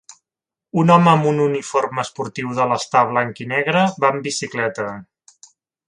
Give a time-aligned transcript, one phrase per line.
[0.83, 4.91] Un home amb un uniforme esportiu d'elastà blanc i negre va amb bicicleta